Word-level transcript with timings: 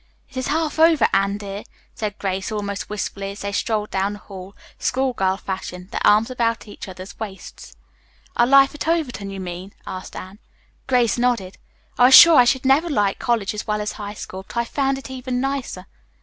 "It 0.31 0.35
is 0.35 0.47
half 0.47 0.79
over, 0.79 1.07
Anne, 1.13 1.37
dear," 1.37 1.61
said 1.93 2.17
Grace, 2.17 2.51
almost 2.51 2.89
wistfully, 2.89 3.33
as 3.33 3.41
they 3.41 3.51
strolled 3.51 3.91
down 3.91 4.13
the 4.13 4.17
hall, 4.17 4.55
school 4.79 5.13
girl 5.13 5.37
fashion, 5.37 5.89
their 5.91 6.01
arms 6.03 6.31
about 6.31 6.67
each 6.67 6.87
other's 6.87 7.19
waists. 7.19 7.75
"Our 8.35 8.47
life 8.47 8.73
at 8.73 8.87
Overton, 8.87 9.29
you 9.29 9.39
mean?" 9.39 9.73
asked 9.85 10.15
Anne. 10.15 10.39
Grace 10.87 11.19
nodded. 11.19 11.59
"I 11.99 12.05
was 12.05 12.15
sure 12.15 12.39
I 12.39 12.45
should 12.45 12.65
never 12.65 12.89
like 12.89 13.19
college 13.19 13.53
as 13.53 13.67
well 13.67 13.79
as 13.79 13.91
high 13.91 14.15
school, 14.15 14.43
but 14.47 14.57
I've 14.57 14.69
found 14.69 14.97
it 14.97 15.11
even 15.11 15.39
nicer." 15.39 15.85